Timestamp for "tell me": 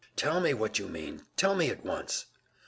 0.15-0.55, 1.37-1.69